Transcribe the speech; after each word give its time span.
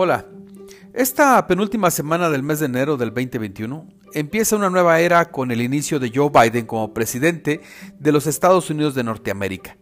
Hola, 0.00 0.26
esta 0.94 1.44
penúltima 1.48 1.90
semana 1.90 2.30
del 2.30 2.44
mes 2.44 2.60
de 2.60 2.66
enero 2.66 2.96
del 2.96 3.08
2021 3.08 3.84
empieza 4.14 4.54
una 4.54 4.70
nueva 4.70 5.00
era 5.00 5.32
con 5.32 5.50
el 5.50 5.60
inicio 5.60 5.98
de 5.98 6.12
Joe 6.14 6.30
Biden 6.30 6.66
como 6.66 6.94
presidente 6.94 7.62
de 7.98 8.12
los 8.12 8.28
Estados 8.28 8.70
Unidos 8.70 8.94
de 8.94 9.02
Norteamérica. 9.02 9.76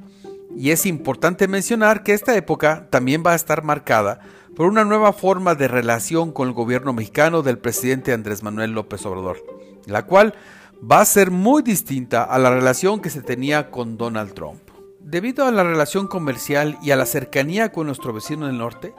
Y 0.56 0.70
es 0.70 0.86
importante 0.86 1.48
mencionar 1.48 2.02
que 2.02 2.14
esta 2.14 2.34
época 2.34 2.88
también 2.88 3.22
va 3.26 3.32
a 3.32 3.34
estar 3.34 3.62
marcada 3.62 4.20
por 4.56 4.68
una 4.68 4.86
nueva 4.86 5.12
forma 5.12 5.54
de 5.54 5.68
relación 5.68 6.32
con 6.32 6.48
el 6.48 6.54
gobierno 6.54 6.94
mexicano 6.94 7.42
del 7.42 7.58
presidente 7.58 8.14
Andrés 8.14 8.42
Manuel 8.42 8.70
López 8.70 9.04
Obrador, 9.04 9.36
la 9.84 10.06
cual 10.06 10.32
va 10.80 11.02
a 11.02 11.04
ser 11.04 11.30
muy 11.30 11.62
distinta 11.62 12.24
a 12.24 12.38
la 12.38 12.48
relación 12.48 13.02
que 13.02 13.10
se 13.10 13.20
tenía 13.20 13.70
con 13.70 13.98
Donald 13.98 14.32
Trump. 14.32 14.62
Debido 14.98 15.44
a 15.44 15.52
la 15.52 15.62
relación 15.62 16.08
comercial 16.08 16.78
y 16.82 16.92
a 16.92 16.96
la 16.96 17.04
cercanía 17.04 17.70
con 17.70 17.86
nuestro 17.86 18.14
vecino 18.14 18.46
del 18.46 18.56
norte, 18.56 18.94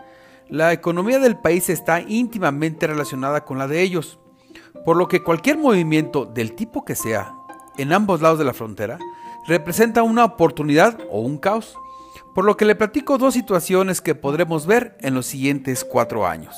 la 0.50 0.72
economía 0.72 1.20
del 1.20 1.38
país 1.38 1.70
está 1.70 2.02
íntimamente 2.02 2.88
relacionada 2.88 3.44
con 3.44 3.58
la 3.58 3.68
de 3.68 3.82
ellos, 3.82 4.20
por 4.86 4.96
lo 4.96 5.08
que 5.08 5.24
cualquier 5.24 5.58
movimiento 5.58 6.26
del 6.26 6.54
tipo 6.54 6.86
que 6.86 6.96
sea 6.96 7.34
en 7.78 7.94
ambos 7.94 8.22
lados 8.22 8.40
de 8.40 8.46
la 8.46 8.54
frontera 8.54 8.98
representa 9.48 10.04
una 10.04 10.26
oportunidad 10.26 11.00
o 11.10 11.22
un 11.22 11.38
caos, 11.38 11.76
por 12.34 12.46
lo 12.46 12.58
que 12.58 12.66
le 12.66 12.76
platico 12.76 13.18
dos 13.18 13.34
situaciones 13.34 14.02
que 14.02 14.16
podremos 14.16 14.66
ver 14.66 14.98
en 15.02 15.14
los 15.14 15.26
siguientes 15.26 15.86
cuatro 15.86 16.28
años. 16.28 16.56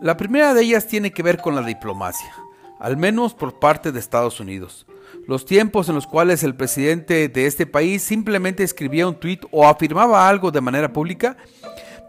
La 0.00 0.16
primera 0.16 0.54
de 0.54 0.62
ellas 0.62 0.86
tiene 0.86 1.12
que 1.12 1.22
ver 1.22 1.38
con 1.38 1.54
la 1.54 1.62
diplomacia, 1.62 2.32
al 2.78 2.96
menos 2.96 3.34
por 3.34 3.58
parte 3.58 3.92
de 3.92 3.98
Estados 3.98 4.40
Unidos. 4.40 4.86
Los 5.26 5.44
tiempos 5.44 5.88
en 5.88 5.94
los 5.94 6.06
cuales 6.06 6.42
el 6.42 6.54
presidente 6.54 7.28
de 7.28 7.46
este 7.46 7.66
país 7.66 8.02
simplemente 8.02 8.62
escribía 8.62 9.06
un 9.06 9.18
tweet 9.18 9.40
o 9.50 9.66
afirmaba 9.66 10.28
algo 10.28 10.50
de 10.50 10.60
manera 10.60 10.92
pública 10.92 11.36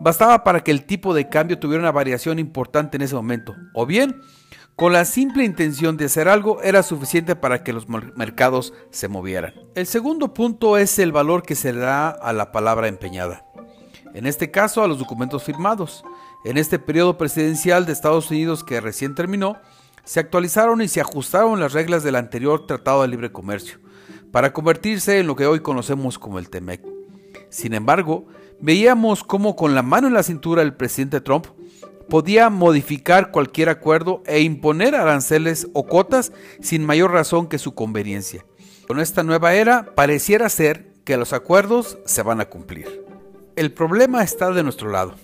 bastaba 0.02 0.44
para 0.44 0.64
que 0.64 0.72
el 0.72 0.86
tipo 0.86 1.14
de 1.14 1.30
cambio 1.30 1.60
tuviera 1.60 1.82
una 1.82 1.92
variación 1.92 2.40
importante 2.40 2.98
en 2.98 3.04
ese 3.04 3.16
momento, 3.16 3.56
o 3.74 3.86
bien 3.86 4.22
con 4.76 4.94
la 4.94 5.06
simple 5.06 5.44
intención 5.44 5.96
de 5.96 6.06
hacer 6.06 6.28
algo 6.28 6.62
era 6.64 6.82
suficiente 6.82 7.36
para 7.36 7.64
que 7.64 7.72
los 7.72 7.88
mercados 7.88 8.74
se 8.90 9.08
movieran. 9.08 9.54
El 9.76 9.86
segundo 9.86 10.34
punto 10.34 10.78
es 10.78 10.98
el 10.98 11.12
valor 11.12 11.44
que 11.44 11.56
se 11.56 11.72
le 11.72 11.82
da 11.82 12.10
a 12.10 12.34
la 12.34 12.52
palabra 12.52 12.88
empeñada. 12.88 13.46
En 14.14 14.26
este 14.26 14.50
caso 14.50 14.84
a 14.84 14.88
los 14.88 14.98
documentos 14.98 15.44
firmados. 15.44 16.04
En 16.44 16.58
este 16.58 16.80
periodo 16.80 17.18
presidencial 17.18 17.86
de 17.86 17.94
Estados 17.94 18.32
Unidos 18.32 18.64
que 18.64 18.82
recién 18.82 19.14
terminó, 19.14 19.58
se 20.04 20.20
actualizaron 20.20 20.82
y 20.82 20.88
se 20.88 21.00
ajustaron 21.00 21.60
las 21.60 21.74
reglas 21.74 22.02
del 22.04 22.16
anterior 22.16 22.66
Tratado 22.66 23.04
de 23.04 23.08
Libre 23.08 23.32
Comercio, 23.32 23.78
para 24.32 24.52
convertirse 24.52 25.20
en 25.20 25.28
lo 25.28 25.36
que 25.36 25.46
hoy 25.46 25.60
conocemos 25.60 26.18
como 26.18 26.40
el 26.40 26.50
TEMEC. 26.50 26.82
Sin 27.50 27.76
embargo, 27.76 28.26
veíamos 28.62 29.24
cómo 29.24 29.56
con 29.56 29.76
la 29.76 29.82
mano 29.82 30.08
en 30.08 30.14
la 30.14 30.24
cintura 30.24 30.62
el 30.62 30.74
presidente 30.74 31.22
Trump 31.22 31.48
podía 32.10 32.50
modificar 32.50 33.32
cualquier 33.32 33.70
acuerdo 33.70 34.22
e 34.26 34.42
imponer 34.42 34.96
aranceles 34.96 35.68
o 35.74 35.88
cotas 35.88 36.32
sin 36.62 36.86
mayor 36.86 37.12
razón 37.12 37.48
que 37.48 37.58
su 37.58 37.74
conveniencia. 37.74 38.46
Con 38.88 39.00
esta 39.00 39.24
nueva 39.24 39.54
era 39.54 39.96
pareciera 39.96 40.50
ser 40.50 40.92
que 41.06 41.18
los 41.18 41.34
acuerdos 41.34 41.98
se 42.06 42.22
van 42.22 42.42
a 42.42 42.46
cumplir. 42.46 43.06
El 43.56 43.72
problema 43.72 44.24
está 44.24 44.52
de 44.52 44.64
nuestro 44.64 44.90
lado, 44.90 45.16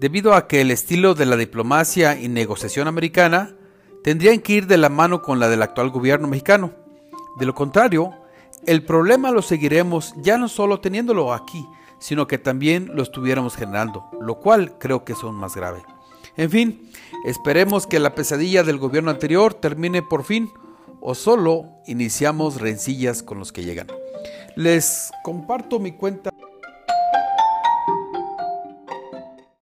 debido 0.00 0.34
a 0.34 0.46
que 0.46 0.60
el 0.60 0.70
estilo 0.70 1.14
de 1.14 1.26
la 1.26 1.36
diplomacia 1.36 2.18
y 2.18 2.28
negociación 2.28 2.88
americana 2.88 3.54
tendrían 4.02 4.40
que 4.40 4.54
ir 4.54 4.66
de 4.66 4.78
la 4.78 4.88
mano 4.88 5.22
con 5.22 5.38
la 5.38 5.48
del 5.48 5.62
actual 5.62 5.90
gobierno 5.90 6.28
mexicano. 6.28 6.72
De 7.38 7.46
lo 7.46 7.54
contrario, 7.54 8.14
el 8.66 8.84
problema 8.84 9.30
lo 9.30 9.42
seguiremos 9.42 10.14
ya 10.16 10.38
no 10.38 10.48
solo 10.48 10.80
teniéndolo 10.80 11.32
aquí, 11.32 11.66
sino 12.06 12.28
que 12.28 12.38
también 12.38 12.92
lo 12.94 13.02
estuviéramos 13.02 13.56
generando, 13.56 14.08
lo 14.20 14.36
cual 14.36 14.78
creo 14.78 15.04
que 15.04 15.14
es 15.14 15.24
aún 15.24 15.34
más 15.34 15.56
grave. 15.56 15.82
En 16.36 16.50
fin, 16.50 16.88
esperemos 17.24 17.88
que 17.88 17.98
la 17.98 18.14
pesadilla 18.14 18.62
del 18.62 18.78
gobierno 18.78 19.10
anterior 19.10 19.54
termine 19.54 20.02
por 20.02 20.22
fin 20.22 20.48
o 21.00 21.16
solo 21.16 21.64
iniciamos 21.84 22.60
rencillas 22.60 23.24
con 23.24 23.40
los 23.40 23.50
que 23.50 23.64
llegan. 23.64 23.88
Les 24.54 25.10
comparto 25.24 25.80
mi 25.80 25.90
cuenta. 25.90 26.30